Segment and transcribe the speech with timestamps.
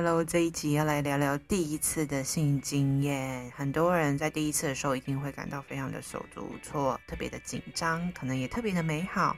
[0.00, 3.50] Hello，这一集要来聊聊第一次的性经验。
[3.56, 9.36] 很多人在第一次的时候一定会感到非常的手足无措，特别的紧张，可能也特别的美好，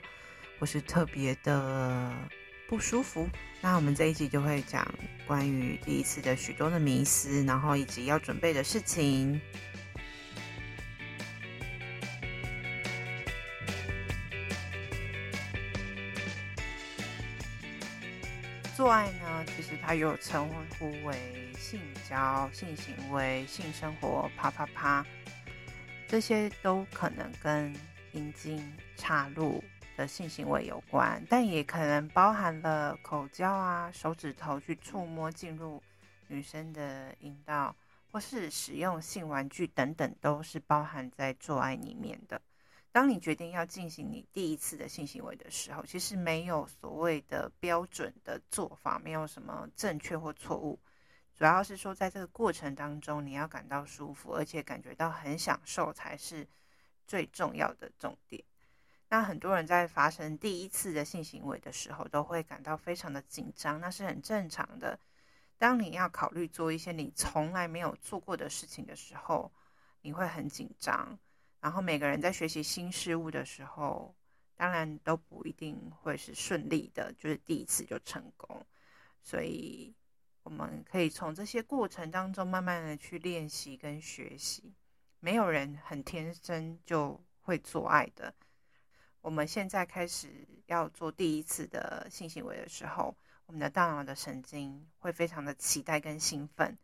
[0.59, 2.13] 或是特别的
[2.69, 3.27] 不舒服。
[3.59, 4.87] 那我们这一集就会讲
[5.25, 9.41] 关于第一次的许多的迷思，然后以及要准备的事情。
[18.81, 20.49] 做爱呢，其实它又称
[20.79, 25.05] 呼为性交、性行为、性生活，啪啪啪，
[26.07, 27.71] 这些都可能跟
[28.13, 29.63] 阴茎插入
[29.95, 35.79] 的性行为有关，但也可能包含了口交啊、手指头去触摸进入
[36.27, 37.75] 女生的阴道，
[38.11, 42.41] 或是使用性玩具等等，都是包含在做爱里面的。
[42.91, 50.77] 当你决定要进行你第一次的性行为的时候，其实没有所谓的标准的做法，没有什么正确或错误，
[51.33, 56.45] 主要是说在这个过程当中，你要感到舒服，而且感觉到很享受才是
[57.07, 58.43] 最重要的重点。
[59.07, 64.99] 那很多人在发生第一次的性行为的时候，都会感到非常的紧张，那是很正常的。
[65.57, 69.49] 当你要考虑做一些你从来没有做过的事情的时候，
[70.01, 71.17] 你会很紧张。
[71.61, 74.13] 然后每个人在学习新事物的时候，
[74.57, 78.65] 当然都不一定会是顺利的，就是第一次就成功。
[79.21, 79.95] 所以
[80.43, 84.73] 我们可以从这些过程当中慢慢的去练习跟学习。
[85.19, 88.33] 没有人很天生就会做爱的。
[89.21, 96.75] 我们现在开始要做第一次的性行为的时候，我们的大脑的神经会非常的期待跟兴奋，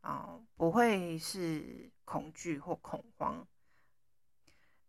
[0.00, 3.46] 啊、不会是恐惧或恐慌。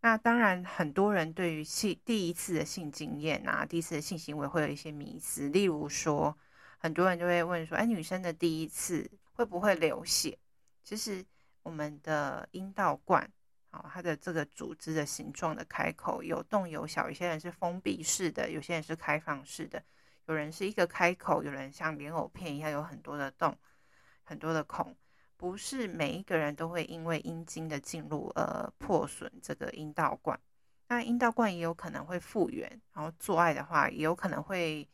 [0.02, 5.48] 那当然，很多人对于性第一次的性经验啊，第一次的性行为会有一些迷思。
[5.50, 6.34] 例如说，
[6.78, 10.38] 很多人就会问说：“哎，女生的第一次会不会流血？”
[10.82, 11.22] 其实，
[11.62, 13.30] 我们的阴道冠
[13.70, 19.82] 啊，它的这个组织的形状的开口有洞有小，有些人是封闭式的，有些人是开放式的，
[20.26, 23.54] 有人是一个开口，有人像莲藕片一样有很多的洞，
[24.24, 24.96] 很多的孔。
[25.40, 30.38] 不是每一个人都会因为阴茎的进入而破损这个阴道管，
[30.86, 34.86] 那阴道管也有可能会复原，然后做爱的话也有可能会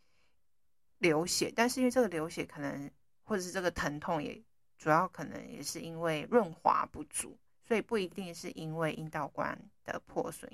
[0.98, 2.88] 流血，但是因为这个流血可能
[3.24, 4.40] 或者是这个疼痛也
[4.78, 7.36] 主要可能也是因为润滑不足，
[7.66, 10.48] 所以不一定是因为阴道管的破损。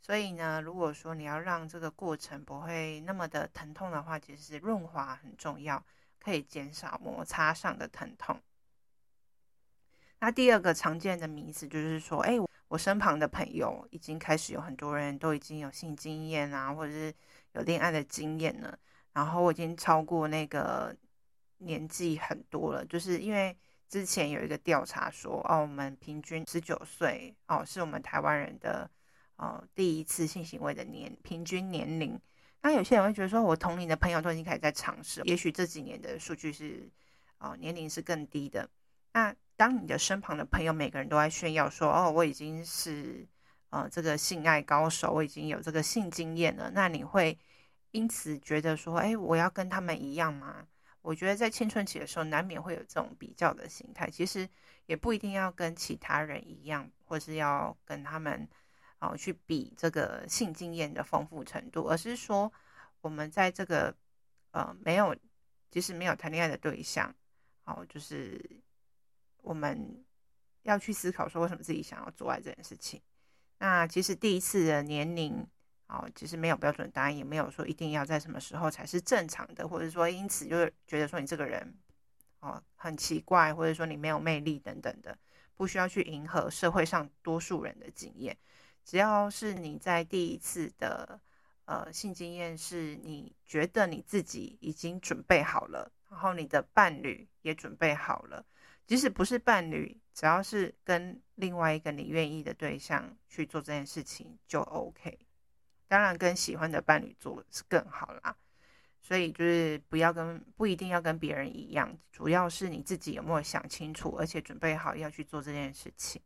[0.00, 5.84] 所以呢，如果说你要让这个过程不会那么的疼痛的话，其实是润滑很重要，
[6.20, 8.40] 可以减少摩擦上的疼痛。
[10.20, 12.34] 那第二个常见的迷思就是说，哎，
[12.68, 17.12] 我身旁的朋友已经开始有很多人都已经有性经验啊，或者是
[17.52, 18.78] 有恋爱的经验了，
[19.12, 20.96] 然后我已经超过那个
[21.58, 23.56] 年纪很多了，就是因为
[23.88, 28.90] 之前有一个调查说，哦，我们平均十九岁，哦，是我们台湾人的
[29.36, 32.18] 哦第一次性行为的年平均年龄。
[32.62, 36.88] 那有些人会觉得说，我同龄的朋友都已经开始在尝试，也许这几年的数据是
[37.38, 38.68] 哦年龄是更低的。
[39.12, 43.24] 那当你的身旁的朋友每个人都在炫耀说：“哦，我已经是
[43.70, 47.38] 呃这个性爱高手，我已经有这个性经验了。”那你会
[47.92, 50.66] 因此觉得说：“哎，我要跟他们一样吗？”
[51.02, 54.48] 我觉得在青春期的时候难免会有这种比较的心态，其实
[54.86, 58.48] 也不一定要跟其他人一样，或是要跟他们
[58.98, 62.52] 啊、去比这个性经验的丰富程度，而是说
[63.02, 63.94] 我们在这个
[64.50, 65.14] 呃没有
[65.70, 67.14] 即使没有谈恋爱的对象，
[67.66, 68.40] 哦、就是。
[69.44, 70.02] 我们
[70.62, 73.00] 要去思考说，为什么自己想要做爱这件事情。
[73.58, 75.46] 那其实第一次的年龄，
[75.86, 81.76] 哦，其实没有标准答案，也没有说一定要在什么时候才是正常的，或者说因此就是觉得说你这个人，
[82.40, 85.16] 哦，很奇怪，或者说你没有魅力等等的，
[85.54, 88.36] 不需要去迎合社会上多数人的经验。
[88.84, 91.20] 只要是你在第一次的
[91.66, 98.44] 呃性经验是你觉得你自己已经准备好了，然后你的伴侣也准备好了。
[98.86, 105.18] 即使不是伴侣，只要是跟另外一个你愿意的对象去做这件事情就 OK。
[105.88, 108.36] 当然，跟喜欢的伴侣做是更好啦。
[109.00, 116.22] 所以就是不要跟，不一定要跟别人一样，主要是你自己有没有想清楚，而且准备好要去做这件事情。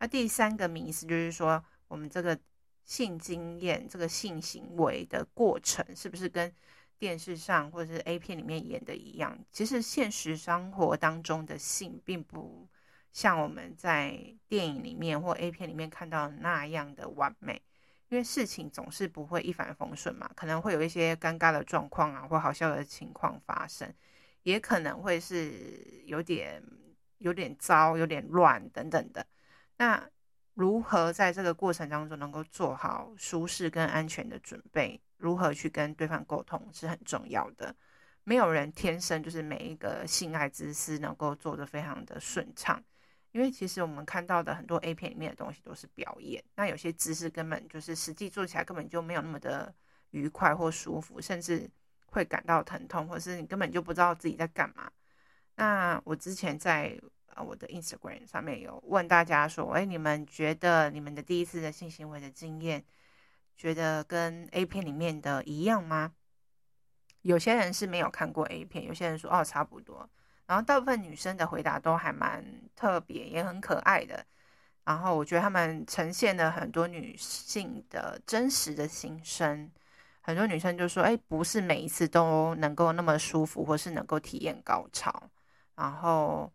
[0.00, 2.36] 那第三个迷思就是说，我们这个
[2.84, 6.52] 性经验、这个性行为的过程，是不是跟
[7.02, 9.36] 电视上或者是 A 片里面演的一样？
[9.50, 12.68] 其实现实生活当中的性，并不
[13.12, 14.16] 像我们在
[14.46, 17.60] 电影里面或 A 片里面看到那样的完美，
[18.08, 23.92] 因为事情总是不会一帆风顺嘛，可能会有一些尴尬的状况啊，或好笑的情况发生，
[24.44, 26.62] 也可能会是有点
[27.18, 29.26] 有点糟、有点乱等等的。
[29.76, 30.08] 那
[30.54, 35.00] 如何在这个过程当中能够做好舒适跟安全的准备？
[35.16, 37.74] 如何去跟对方沟通是很重要的。
[38.24, 42.82] 没有人天生就是每一个性爱姿势能够做得非常的顺畅，
[43.30, 49.74] 因为其实我们看到的很多 A 片里面的东西都是表演，那有些姿势根本就是实际做起来根本就没有那么的
[50.10, 51.70] 愉快或舒服，甚至
[52.06, 54.90] 会感到疼痛，或是你根本就不知道自己在干嘛。
[55.56, 57.00] 那我之前在。
[57.34, 62.84] 啊，我的 Instagram 上面有问大家说，哎，你们觉得你们的第一次的性行为的经验，
[63.56, 66.12] 觉得跟 A 片里面的一样吗？
[67.22, 70.08] 有些人是没有看过 A 片，有些人说哦差不多。
[70.46, 72.44] 然后大部分女生的回答都还蛮
[72.74, 74.26] 特别，也很可爱的。
[74.84, 79.70] 然后我觉得他们呈现了很多女性的真实的心声。
[80.20, 85.30] 很多女生就说，哎，不是每一次都能够那么舒服，或是能够体验高潮。
[85.76, 86.52] 然后。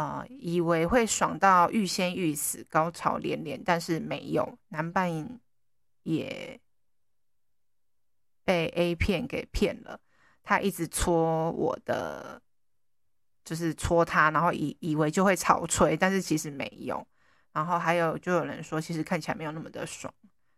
[0.00, 4.58] 啊、以为会爽到欲仙欲死、高潮连连，但是没有。
[4.68, 5.38] 男伴
[6.04, 6.58] 也
[8.42, 10.00] 被 A 片给骗了，
[10.42, 12.40] 他一直戳我的，
[13.44, 17.06] 就是戳他，然后以以为就会潮吹，但是其实没有。
[17.52, 20.10] 然后还有就有人说，其实看起来没有那么的爽。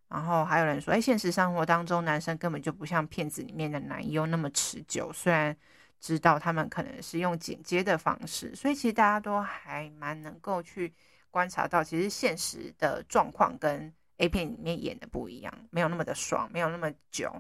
[0.07, 5.57] 然后还有人说，哎，现实生活当中男生根本就不像片子里面的男优那么持久，虽然。
[6.03, 10.93] 知道他们可能是用剪接的方式，所以其实大家都还蛮能够去
[11.31, 17.33] 观察到，其实现实的状况跟 A 片里面演的不一样，没有那么的爽，没有那么久，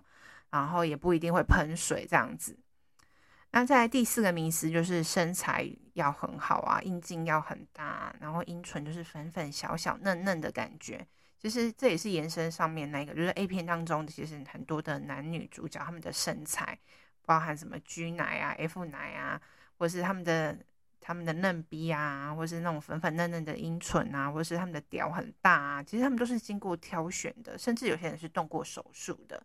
[0.50, 2.56] 然后也不一定会喷水这样子。
[3.50, 11.04] 那再来第四个迷思就是身材要很好啊，阴茎要很大，然后阴唇就是粉粉小小嫩嫩的感觉。
[11.36, 16.78] 其实这也是延伸上面那个，就是 A 片当中其实很多的男女主角他们的身材。
[17.24, 19.40] 包含什么 G 奶啊、F 奶啊，
[19.78, 20.58] 或是他们的
[21.00, 29.42] 他们的嫩逼啊，或是那种粉粉嫩嫩的阴唇啊，或是他们的屌很大啊，其实他们都是经过挑选的，甚至有些人是动过手术的。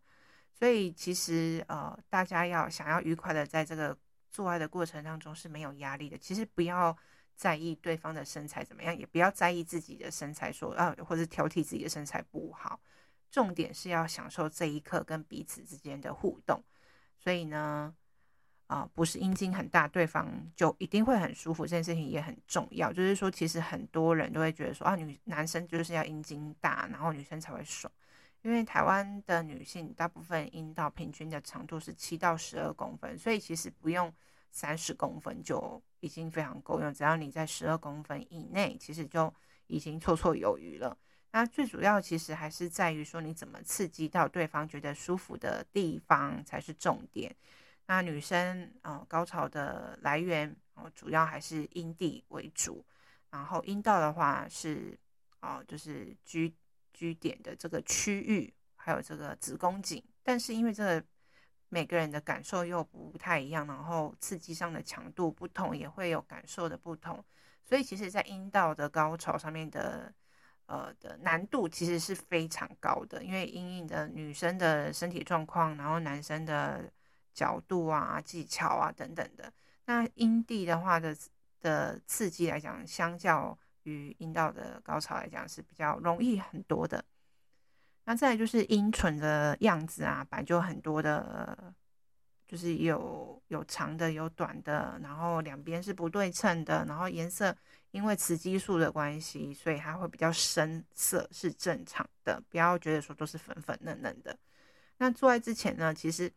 [0.54, 3.96] 所以其实呃，大家要想要愉快的在这个
[4.32, 6.18] 做爱的过程当中是没有压力的。
[6.18, 6.96] 其实不要
[7.36, 12.80] 在意对方的身材怎么样，也不要在意自己的身材说啊，或者挑剔自己的身材不好。
[13.30, 16.64] 重点是要享受这一刻跟彼此之间的互动。
[17.28, 17.94] 所以呢，
[18.68, 21.66] 啊、不是阴茎很大，对方就一定会很舒服。
[21.66, 27.92] 这件事情也很重要，就是说，其实很多人都会觉得说，啊，女男生就是要阴茎大，然后女生才会爽。
[28.44, 34.10] 因为台湾的女性大部分阴道平均的长度是七到十二公分，所以其实不用
[34.50, 39.34] 三十公分就已经非常够用，只要你在十二公分以内，其实就
[39.66, 40.98] 已经绰绰有余了。
[41.38, 47.36] 那最主要其实还是在于说你怎么刺激到对方觉得舒服的地方才是重点。
[47.86, 52.84] 那女生啊、高潮的来源哦、主要还是阴蒂为主，
[53.30, 54.98] 然后阴道的话是
[55.42, 56.52] 哦、就是居
[56.92, 60.04] 居点的这个区域，还有这个子宫颈。
[60.24, 61.06] 但是因为这个
[61.70, 67.24] 每个人的感受又不太一样，然后刺激上的强度不同，也会有感受的不同，
[67.64, 70.12] 所以其实在阴道的高潮上面的。
[70.68, 76.92] 呃的难度其实是非常高的，因为因应的女生的身体状况，然后男生的
[77.34, 79.52] 角度啊、技巧啊等等的。
[79.86, 81.16] 那阴蒂的话的
[81.60, 87.04] 的刺激来讲，相较于阴道的高潮来讲是比较容易很多的。
[88.06, 91.74] 那再来就是阴唇的样子啊，本来就很多的，
[92.48, 97.56] 就是有有长的、有短的，然后两边是不对称的，然后颜色。
[97.92, 102.40] 因为雌激素的关系，所以它会比较深色，是正常的。
[102.50, 104.38] 不要觉得说都是粉粉嫩嫩的。
[104.98, 106.32] 那做爱之前呢，其实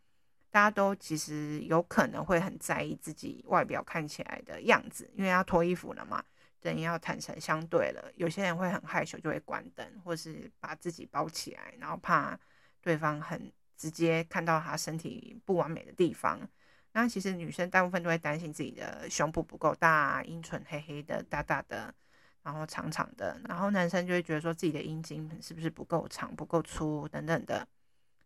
[0.48, 6.22] 大家都其实有可能会很在意自己外表看起来的样子，因为要脱衣服了嘛，
[6.60, 8.10] 等于要坦诚相对了。
[8.14, 12.38] 有些人会很害羞，就会关灯，或是把自己包起来，然后怕
[12.80, 16.38] 对方很直接看到他身体不完美的地方。
[16.92, 21.94] 那其实女生大部分都会担心自己的胸部不够大，阴唇黑黑的、大大的，
[22.42, 23.40] 然后长长的。
[23.48, 27.66] 然后男生就会觉得说自己的阴茎是不是不够长、不够粗等等的。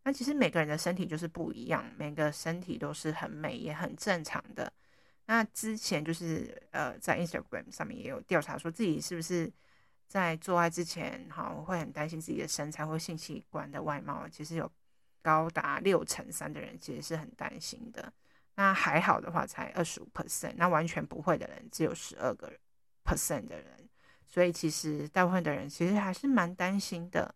[0.02, 4.72] 那其实每个人的身体就是不一样，每个身体都是很美也很正常的。
[5.26, 9.50] 那之前就是呃在 Instagram 上面也有调查说自己是不是
[10.08, 14.26] 在做爱之前，哈，会很担心自己的身材或性器官的外貌。
[14.28, 14.70] 其实有
[15.24, 18.12] 高达六成三的人其实是很担心的。
[18.56, 20.52] 那还好的话，才二十五 percent。
[20.56, 22.52] 那完全不会的人只有十二个
[23.02, 23.88] percent 的人。
[24.26, 27.34] 所以其实大部分的人其实还是蛮担心的。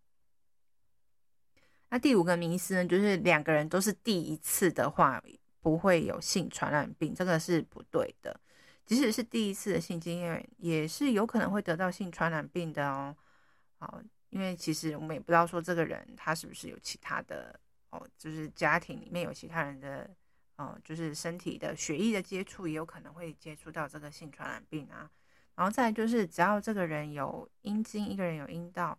[1.88, 5.22] 那第五个迷思呢，就是两个人都是第一次的话，
[5.60, 8.38] 不会有性传染病，这个是不对的。
[8.84, 13.16] 即使是第一次的性经验，也是有可能会得到性传染病的哦。
[13.78, 17.58] 好，因为其实我们也不知道说这个人他是不是有其他的
[17.90, 20.08] 哦，就是家庭里面有其他人的
[20.56, 25.10] 哦，就是身体的血液的接触，也有可能会接触到这个性传染病啊。
[25.54, 28.98] 然后再就是，只要这个人有阴茎，一个人有阴道，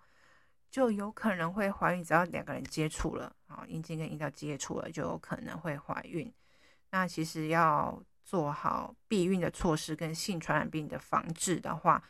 [0.70, 2.04] 就有可能会怀孕。
[2.04, 6.34] 只要两个人接触了啊，阴茎跟阴道接触了，就有可能会怀孕。
[6.92, 8.02] 那其实要。
[8.22, 12.04] 做好避孕的措施跟性传染病的防治的话，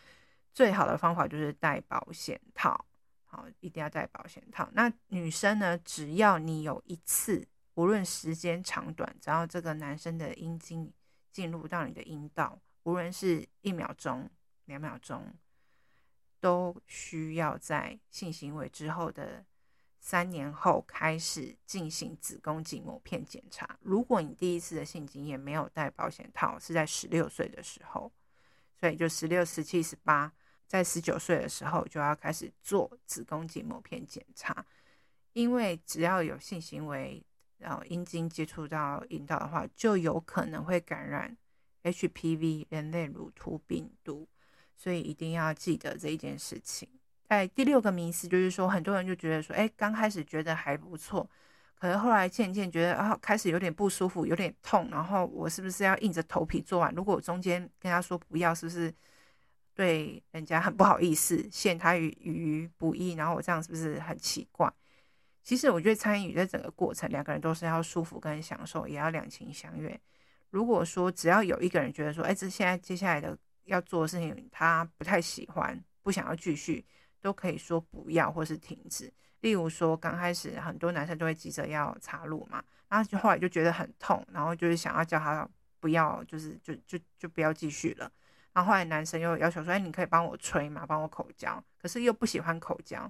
[0.51, 2.85] 最好的方法就是戴保险套。
[3.31, 4.67] 好，一定要戴保险套。
[4.73, 10.91] 那女生呢，只要你有一次，无论时间长短，只要这个男生的阴茎
[11.31, 14.29] 进入到你的阴道，无论是一秒钟、
[14.65, 15.33] 两秒钟，
[16.39, 19.45] 都需要在性行为之后的。
[20.01, 23.77] 三年后开始进行子宫颈抹片检查。
[23.81, 28.09] 如果你第一次的性经验没有戴保险套，是在十六岁的时候，
[28.79, 30.31] 所以就十六、十七、十八，
[30.69, 34.63] 在十九岁的时候就要开始做子宫颈抹片检查。
[35.33, 37.23] 因为只要有性行为，
[37.57, 41.35] 然后阴茎接触到阴道的话，就有可能会感染
[41.83, 44.27] HPV 人类乳突病毒，
[44.75, 46.87] 所以一定要记得这一件事情。
[47.27, 51.29] 在第六个迷思就是说，很多人就觉得说，哎，刚开始觉得还不错，
[51.75, 56.93] 可能后来渐渐觉得啊，开始有点不舒服，有点痛，然后我是不是要硬着头皮做完？
[56.95, 58.91] 如果我中间跟他说不要，是不是
[59.79, 63.13] 对人家很不好意思，陷他于于不义？
[63.13, 64.69] 然后我这样是不是很奇怪？
[65.41, 69.97] 其实我觉得参与这整个过程，两个人都是要舒服跟享受，也要两情相悦。
[70.49, 76.85] 如果说只要有一个人觉得说，哎，这现在接下来的要做的事情他不太喜欢，不想要继续。
[77.21, 79.11] 都可以说不要或是停止。
[79.41, 85.45] 例如说，刚开始很多男生都会急着要插入嘛，然后就后来就觉得很痛，然后就是想要叫他
[85.81, 88.09] 不要，就是就就就不要继续了。
[88.59, 93.09] 然后后来男生又要求说：“哎，你可以帮我吹嘛，帮我口交。”可是又不喜欢口交。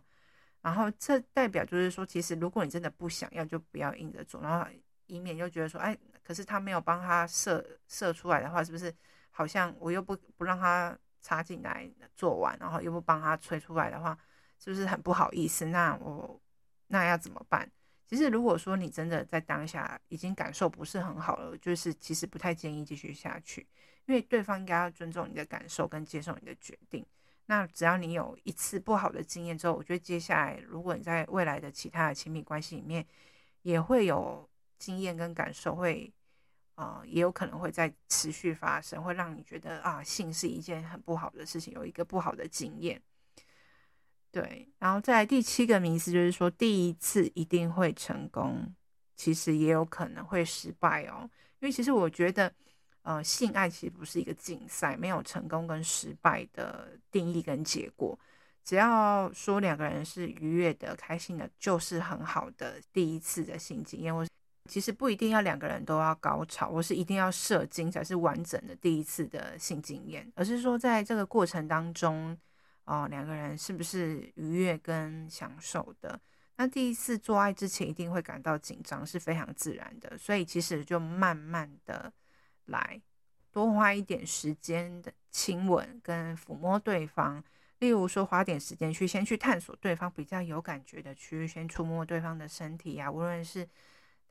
[0.62, 4.70] 然后这代表就是说，其实如果你真的不想要，就不要硬着做，然后
[5.08, 8.94] 以免又觉得说：“哎，可是他没有帮他射射出来的话，是不是
[9.32, 14.18] 好像我又不不让他？”插进来做完，然后又不帮他吹出来的话，
[14.58, 15.66] 是不是很不好意思？
[15.66, 16.42] 那我
[16.88, 17.70] 那要怎么办？
[18.08, 23.68] 其实如果说你真的在当下已经感受不是很好了，就是其实不太建议继续下去，
[24.10, 27.06] 因为对方应该要尊重你的感受跟接受你的决定。
[27.46, 33.06] 那只要你有一次不好的经验之后，我觉得接下来如果你在未来的其他的亲密关系里面
[33.62, 36.12] 也会有经验跟感受会。
[36.76, 43.02] 呃，也有可能会再持续发生，会让你觉得啊，性是一件很不好的事情，有一个不好的经验。
[44.32, 48.74] 对，然后再来第七个迷思就是说，第一次一定会成功，
[49.18, 51.30] 其实也有可能会失败哦。
[51.60, 52.50] 因为其实我觉得，
[53.10, 58.18] 呃，性爱其实不是一个竞赛，没有成功跟失败的定义跟结果。
[58.64, 64.24] 只要说两个人是愉悦的、开心的，就是很好的第一次的性经验，我。
[64.70, 72.38] 其实不一定要两个人都要高潮，我是一定要射精才是完整的第一次的性经验，而是说在这个过程当中，
[72.84, 76.20] 哦，两个人是不是愉悦跟享受的？
[76.58, 82.14] 那第一次做爱之前一定会感到紧张，是非常自然的，所以其实就慢慢的
[82.70, 83.02] 来，
[83.52, 87.44] 多花一点时间的亲吻跟抚摸对方，
[87.80, 93.68] 例如说花点时间去先去探索对方比较有感觉的区域，先触摸对方的身体呀、无论是。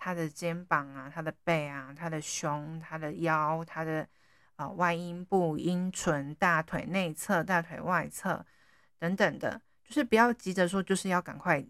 [0.00, 4.08] 他的肩膀啊，他的背啊，他的胸，他的腰，他的
[4.54, 8.46] 啊、外阴部、阴唇、大腿内侧、大腿外侧
[9.00, 11.66] 等等的，就是不要急着说，就是要赶快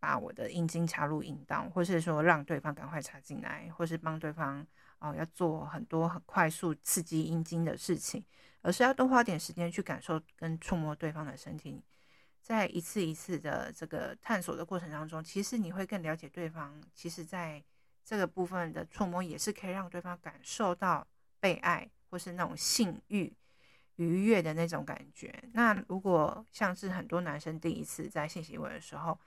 [0.00, 4.66] 把我的阴茎插入阴道，或是说让对方赶快插进来，或是帮对方
[5.00, 8.24] 哦、要做很多很快速刺激阴茎的事情，
[8.62, 11.82] 而是要多花点时间去感受跟触摸对方的身体。
[12.40, 16.80] 在一次一次的这个探索的过程当中，其实你会更了解对方。
[16.94, 17.62] 其实，在
[18.04, 21.06] 这个部分的触摸也是可以让对方感受到
[21.40, 23.30] 被爱，或是那种性欲
[23.96, 25.44] 愉悦的那种感觉。
[25.52, 29.18] 那如果像是很多男生第一次在性行为的时候，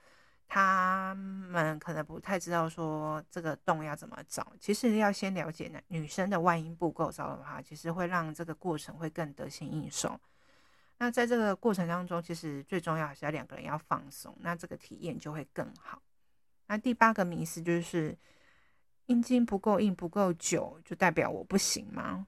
[0.54, 4.52] 他们可能不太知道说这个洞要怎么找。
[4.60, 10.20] 其实要先了解女生的外阴部构造的话，其实会让这个过程会更得心应手。
[10.98, 16.02] 那在这个过程当中，其实最重要还是要两个人要放松，那这个体验就会更好。
[16.66, 18.14] 那第八个迷思就是
[19.06, 22.26] 阴茎不够硬、不够久，就代表我不行吗？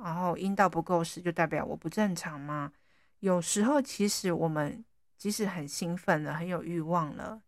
[0.00, 2.72] 然后阴道不够湿，就代表我不正常吗？
[3.18, 4.84] 有时候其实我们
[5.16, 7.42] 即使很兴奋了、很有欲望了、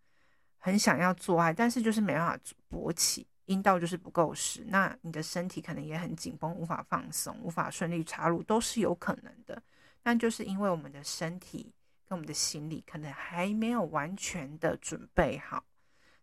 [0.58, 2.38] 很想要做爱，但是就是没办法
[2.70, 9.62] 勃起，阴道就是不够湿，那你的身体可能也很紧绷，无法放松，无法顺利插入，都是有可能的。
[10.02, 11.72] 那就是因为我们的身体
[12.06, 15.64] 跟我们的心理可能还没有完全的准备好，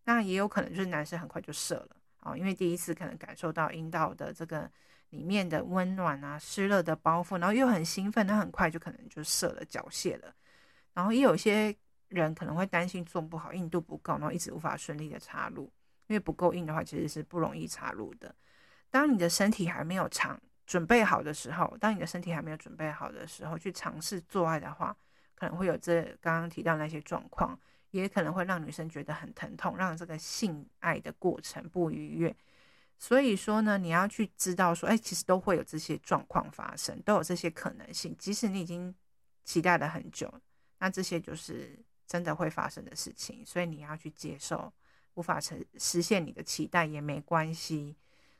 [0.04, 1.90] 那也有可能就是男生很快就射了
[2.20, 4.70] 啊，因为第一次可能感受到阴道的这个
[5.10, 10.34] 里面的温暖啊、湿热的包袱，然后又很兴奋，那很快就可能就射了、缴械了。
[10.94, 11.76] 然后也有些
[12.08, 15.72] 人可能会担心做不好，硬度不够，然后一直无法顺利的插入，
[16.08, 18.34] 因为不够硬的话其实是不容易插入的。
[18.90, 20.42] 当你的身体还没有长。
[20.68, 24.98] 准备好的时候，当你的身体还没有准备好的时候，去尝试做爱的话，
[25.36, 27.56] 可能会有这刚刚提到那些状况，
[27.92, 32.36] 也可能会让女生觉得很疼痛，让这个性爱的过程不愉悦。
[32.98, 38.16] 所以说呢，你要去知道说，哎，其实都会有这些状况发生，都有这些可能性。
[38.18, 38.92] 即使你已经
[39.44, 40.34] 期待了很久，
[40.80, 44.72] 那这些就是真的会发生的事情，所以你要去接受，
[45.16, 47.96] 无法成实现你的期待也没关系。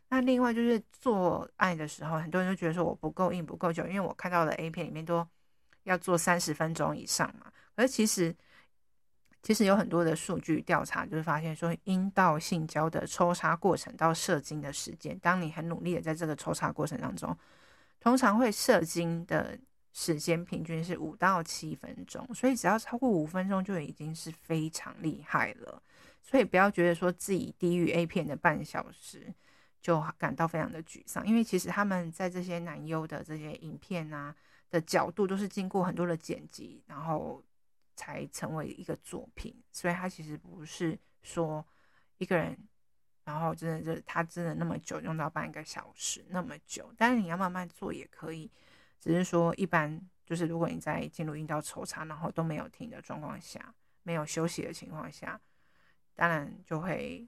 [0.10, 5.28] 那另外就是做爱的时候，很多人都觉得说我不够硬不够久，因为我看到的 A 片里面都
[5.84, 7.52] 要做三十分钟以上嘛。
[7.76, 8.34] 而其实
[9.42, 17.36] 其实有很多的数据调查，就是发现说阴道性交的抽插过程到射精的时间，当你很努力的在这个抽插过程当中，
[18.00, 19.58] 通常会射精的
[19.96, 25.82] 时间平均是五到七分钟，所以只要超过五分钟就已经是非常厉害了。
[26.22, 29.34] 所以不要觉得说自己低于 A 片的半小时。
[29.82, 34.36] 就感到非常的沮丧，因为其实他们在这些男优的这些影片啊
[34.72, 37.44] 的角度都是经过很多的剪辑，然后
[37.96, 41.64] 才成为一个作品，所以他其实不是说
[42.18, 42.58] 一个人，
[43.26, 48.50] 然后真的就是他真的那么久用到半个小时那么久，但是你要慢慢做也可以，
[49.00, 55.40] 只是说一般就是如果你在进入阴道抽插，然后都没有停的状况下，没有休息的情况下，
[56.16, 57.28] 当然就会。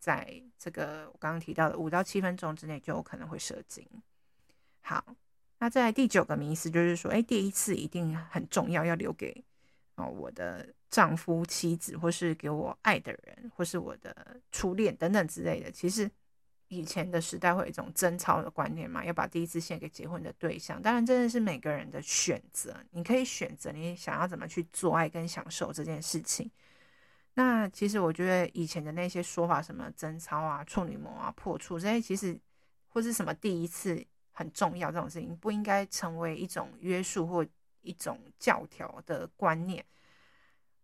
[0.00, 3.84] 在这个我刚刚提到的五到七分钟之内就有可能会射精。
[4.80, 5.16] 好，
[5.58, 9.44] 那在第九个迷思就是说，哎，第一次一定很重要，要留给
[9.96, 15.68] 哦我的丈夫、妻子，或是给我爱的人，或是我的初恋等等之类的。
[15.68, 16.08] 其实
[16.68, 20.80] 以前的时代会有一种贞操的观念嘛，要把第一次献给结婚的对象。
[20.80, 26.50] 当然，真的是每个人的选择，你可以选择你想要怎么去做爱跟享受这件事情。
[27.34, 32.38] 那其实我觉得以前的那些说法，什么贞操啊、处女膜啊、破处这些，其实
[32.88, 37.46] 或是什么第一次很重要这种事情，不应该成为一种约束或
[37.80, 39.84] 一种教条的观念。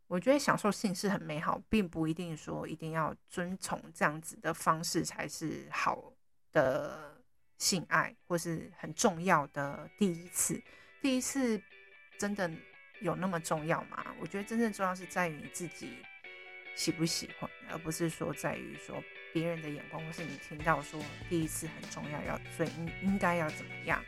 [0.06, 6.12] 我觉得享受性是很美好，并不一定说一定要遵从这样子的方式才是好
[6.52, 7.22] 的
[7.58, 10.62] 性爱，或是很重要的第一次。
[11.00, 11.60] 第一次
[12.18, 12.50] 真的
[13.00, 14.04] 有那么重要吗？
[14.20, 15.98] 我觉得真正重要是在于你自己。
[16.76, 19.00] 喜不喜欢，而不是说在于说
[19.32, 24.02] 别人的眼光，或是你听到说第一次很重要，要最应应该要怎么样。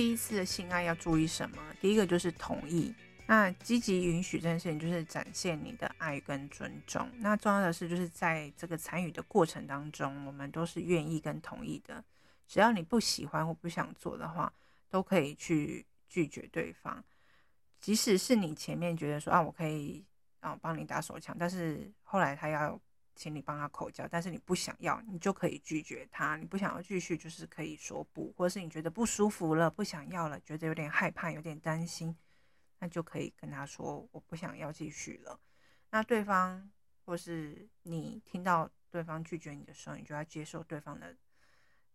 [0.00, 1.58] 第一次的性爱要注意什么？
[1.78, 2.94] 第一个就是同意，
[3.26, 7.06] 那积极允许这件事情就是展现你的爱跟尊重。
[7.18, 12.02] 那重要的是，就是在这个参与的过程当中，我们都是愿意跟同意的。
[12.48, 14.50] 只要你不喜欢或不想做的话，
[14.88, 17.04] 都可以去拒绝对方。
[17.78, 20.02] 即使是你前面觉得说啊，我可以
[20.40, 22.80] 啊帮你打手枪，但是后来他要。
[23.16, 26.36] 请你帮他口交，但是你不想要，你就可以拒绝他。
[26.36, 32.16] 你不想要继续，就是可以说不，或者是你觉得不舒服了，不想要了，觉得有点害怕，有点担心，
[32.78, 35.38] 那就可以跟他说我不想要继续了。
[35.90, 36.70] 那对方
[37.04, 41.14] 或是你听到对方拒绝你的时候，你就要接受对方的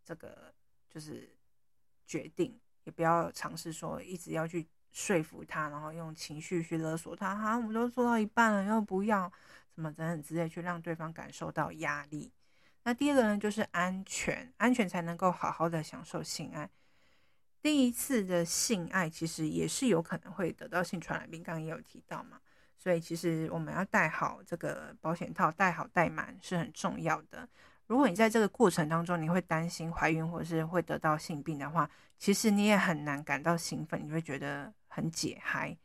[0.04, 0.54] 这个
[0.90, 1.36] 就是
[2.06, 7.36] 决定，也不要尝试说一直要去说服他，然后用情绪去勒索他。
[7.36, 9.32] 哈，我们都做到一半了，要不要？
[9.76, 12.32] 什么等等之类，去让对方感受到压力。
[12.84, 16.70] 那第二个呢，就是安全，安全才能够好好的享受性爱。
[17.62, 22.40] 第一次的性爱其实也是有可能会得到性传染病，刚刚也有提到嘛。
[22.78, 27.48] 所以其实我们要戴好这个保险套，戴好戴满是很重要的。
[27.88, 35.76] 如果你在这个过程当中，你会担心怀孕或者是会得到性病的话，其实你也很难感到兴奋，你会觉得很解嗨。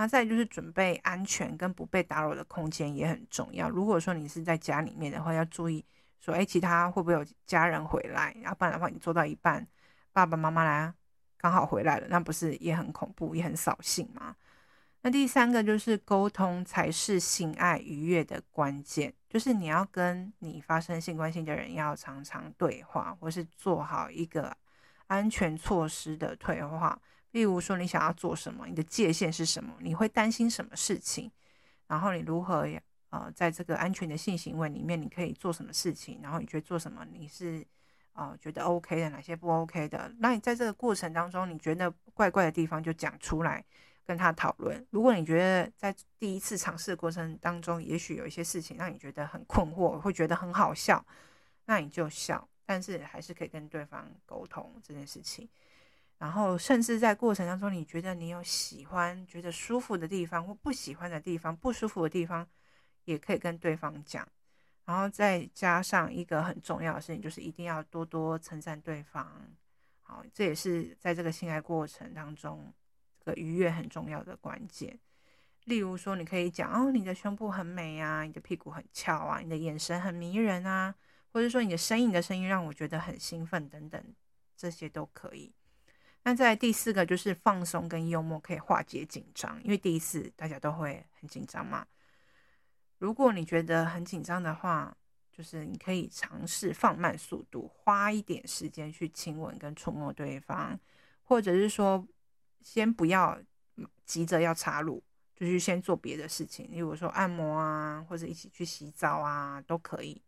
[0.00, 3.68] 那再就是准备安全跟不被打扰的空间也很重要。
[3.68, 5.84] 如果说你是在家里面的话，要注意
[6.18, 8.34] 说，哎，其他会不会有家人回来？
[8.42, 9.68] 要不然的话，你做到一半，
[10.10, 10.90] 爸爸妈妈来
[11.36, 14.34] 刚好回来了，那不是也很恐怖，也很扫兴吗？
[15.02, 24.56] 那第三个就是沟通才是性爱愉悦的关键，就是你要跟你发生性关系的人要常常对话，或是做好一个
[25.08, 26.98] 安全措施的退化。
[27.32, 31.30] 例如说，你想要做什么，你的界限是什么，你会担心什么事情，
[31.86, 32.66] 然后你如何
[33.10, 37.66] 呃，在这个安全的性行为里面，你可以做什么事情，然后你觉得做什么你是
[38.12, 40.12] 呃觉得 OK 的，哪些不 OK 的？
[40.18, 43.64] 那你在这个过程当中，你觉得怪怪的地方就讲出来。
[44.06, 44.84] 跟他讨论。
[44.90, 51.04] 如果你觉得在第一次尝试的过程当中，也许有一些事情让你觉得很困惑，会觉得很好笑，
[51.66, 52.48] 那你就笑。
[52.66, 55.48] 但是还是可以跟对方沟通这件事情。
[56.20, 62.46] 然后，甚至在过程当中，你觉得你有喜欢、觉得舒服的地方，或不喜欢的地方、不舒服的地方，
[63.06, 64.28] 也可以跟对方讲。
[64.84, 69.26] 然后再加上一个很重要的事情，就是一定要多多称赞对方。
[70.02, 72.72] 好，这也是在这个性爱过程当中。
[73.22, 74.98] 这个愉悦很重要的关键，
[75.64, 80.94] 例如说，你可以讲哦，你的胸部很美啊，你的屁股很翘啊，你的眼神很迷人啊，
[81.32, 84.02] 或者说你的声音，你的声音让我觉得很兴奋等等，
[84.56, 85.52] 这些都可以。
[86.22, 91.86] 那在第四个就是放松跟幽默可以化解紧张，因为第一次大家都会很紧张嘛。
[92.98, 94.96] 如果你觉得很紧张的话，
[95.32, 100.78] 就是你可以尝试放慢速度，花一点时间去亲吻跟触摸对方，
[101.22, 102.06] 或者是说。
[102.62, 103.40] 先不要
[104.04, 105.02] 急着要插入，
[105.34, 110.20] 就去先做别的事情，例如说按摩啊，或者一起去洗澡啊，都可以。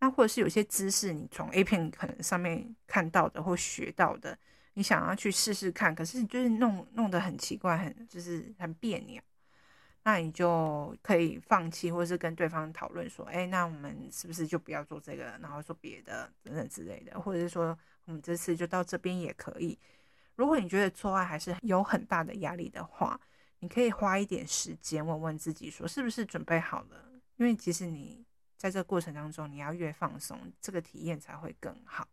[0.00, 4.36] 那或者是有些姿势，你从 A 片可能上面看到的或学到的，
[4.74, 9.20] 你想要去试试看，可是你就是弄弄得很奇怪，很就是很别扭，
[10.04, 19.78] 那你就可以放弃，或是跟对方讨论说，哎，那我们是不是就不要做这个，然后做别的等等之类的，或者是说我们这次就到这边也可以。
[20.36, 23.20] 如果你觉得做爱还是有很大的压力的话，
[23.58, 27.12] 你可以花一点时间问问自己，说是不是准备好了？
[27.36, 28.24] 因为其实你
[28.56, 32.08] 在这个过程当中，你要越放松，这个体验才会更好。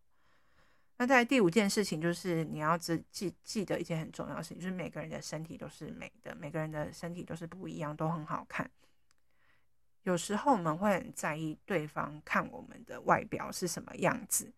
[0.97, 8.69] 那在第五件事情，就是你要记记记得一件很重要的事情，就是每个人的身体都是美的，每个人的身体都是不一样，都很好看。
[10.03, 14.51] 有时候我们会很在意对方看我们的外表是什么样子。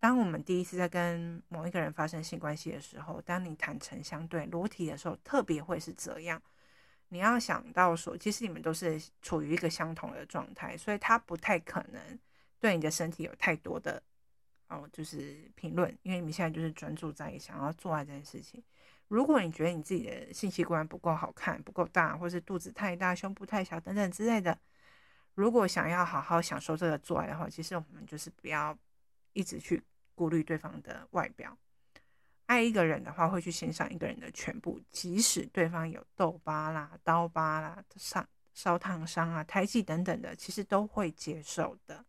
[0.00, 6.40] 当我们第一次在跟某一个人发生性关系的时候，当你坦诚相对、裸体的时候，特别会是这样。
[7.08, 12.18] 你要想到说，其实你们都是处于一个相同的状态，所以他不太可能
[12.60, 14.02] 对你的身体有太多的
[14.68, 18.62] 哦，就是评论，因为你们现在就是专注在想要做爱这件事情。
[19.08, 24.58] 如果你觉得你自己的性器官不够好看、不够大，或是肚子太大、胸部太小等等之类的，
[25.34, 28.78] 如果想要好好享受这个做爱的话，其实我们就是不要。
[29.34, 29.80] 一直去
[30.16, 31.56] 顾虑对方的外表，
[32.46, 42.04] 爱一个人的话，会去欣赏一个人的全部，即使对方有痘疤啦、刀疤啦、伤烧烫伤啊、胎记等等的，其实都会接受的。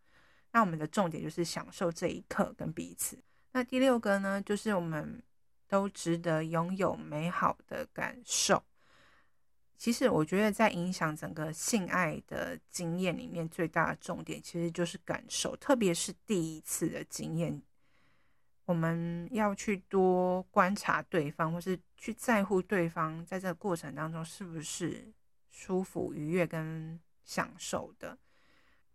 [0.52, 3.18] 那我们的重点就是享受这一刻跟彼此。
[3.52, 5.22] 那第六个呢，就是我们
[5.68, 8.64] 都值得拥有美好的感受。
[9.78, 17.62] 其实我觉得，在影响整个性爱的经验里面，最大的重点其实就是感受，特别是第一次的经验。
[18.66, 25.12] 我们要去多观察对方，或是去在乎对方，在这个过程当中是不是
[25.50, 28.18] 舒服、愉悦跟享受的。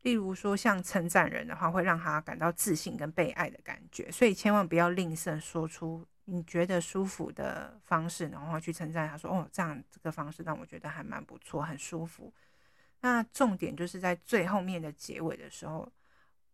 [0.05, 6.07] 例如说，像称赞人的话，会让他感到自信跟被爱的感觉，所以千万不要吝啬说出。
[6.27, 12.33] 你觉得舒服的方式，然后去称赞他说：“哦，这样这个方式让我觉得还蛮不错，很舒服。”
[13.01, 15.87] 那重点就是在最后面的结尾的时候，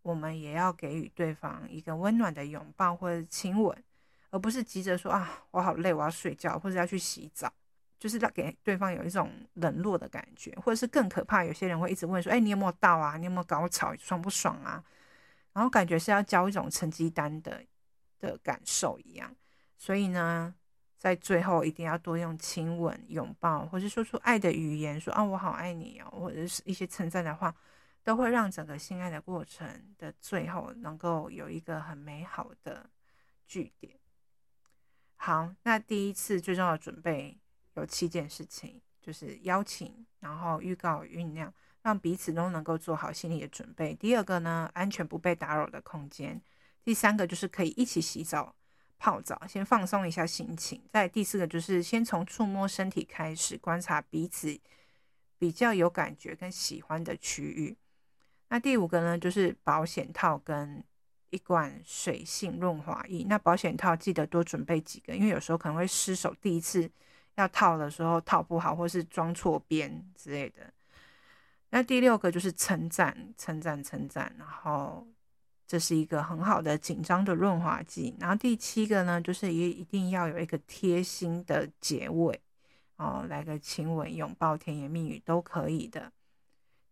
[0.03, 3.85] 我们也要给予对方一个温暖的拥抱或者亲吻，
[4.31, 7.53] 而不是急着说：“啊，我好累，我要睡觉，或者要去洗澡。”
[8.01, 13.19] 就是让给对方有一种冷落的感觉，或者是更可怕，有些人会一直问说：“哎，你有没有到啊？
[13.19, 13.95] 你有没有高潮？
[13.97, 14.83] 爽不爽啊？”
[15.53, 17.63] 然后感觉是要交一种成绩单的
[18.19, 19.37] 的感受一样。
[19.77, 20.55] 所以呢，
[20.97, 27.55] 在最后一定要多用亲吻、拥抱，或是说出爱的语言，说啊，我好爱你哦，或者是一些称赞的话，
[28.03, 32.89] 都会让整个性爱的过程的最后能够有一个很美好的
[33.47, 33.99] 句点。
[35.17, 37.40] 好，那第一次最重要的准备
[37.75, 41.53] 有七件事情，就是邀请，然后预告、酝酿、
[41.83, 43.95] 让彼此都能够做好心理的准备。
[43.95, 46.41] 第二个呢，安全不被打扰的空间。
[46.83, 48.55] 第三个就是可以一起洗澡、
[48.99, 50.83] 泡澡，先放松一下心情。
[50.93, 54.59] 再第四个就是先从触摸身体开始，观察彼此
[55.39, 57.77] 比较有感觉跟喜欢的区域。
[58.49, 60.83] 那第五个呢，就是保险套跟
[61.31, 63.25] 一罐水性润滑液。
[63.29, 66.91] 那保险套记得多准备几个，因为有时候可能会失手，第一次
[67.37, 70.73] 要套的时候套不好，或是装错边之类的。
[71.71, 75.07] 那第六个就是称赞、称赞、称赞，然后
[75.67, 78.17] 这是一个很好的紧张的润滑剂。
[78.19, 82.41] 然后第七个呢，就是也一定要有一个贴心的结尾
[82.97, 86.13] 哦，来个亲吻、拥抱、甜言蜜语都可以的。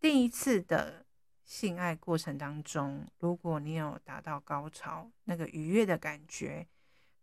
[0.01, 1.05] 第一次的
[1.45, 6.65] 性爱过程当中，如果你有达到高潮，那个愉悦的感觉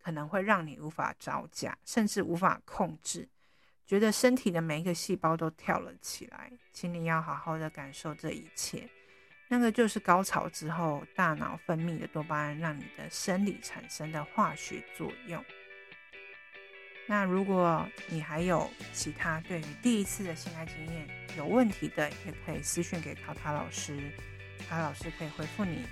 [0.06, 3.28] 可能会让你无法招架，甚至无法控制。
[3.88, 8.88] 觉得身体的每一个细胞都跳了起来，请你要好好的感受这一切。
[9.48, 15.44] 那个就是高潮之后大脑分泌的多巴胺，让你的生理产生的化学作用。
[17.08, 24.12] 那如果你还有其他对于第一次的性爱经验有问题的，也可以私讯给卡卡老师，
[24.70, 25.84] 卡卡老师可以回复你。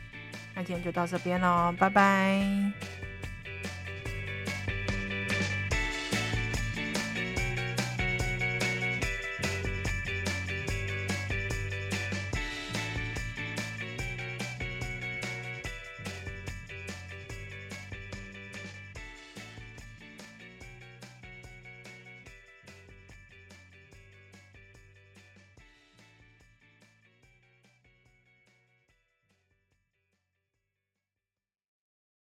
[0.55, 3.12] 那今天就到这边喽，拜拜。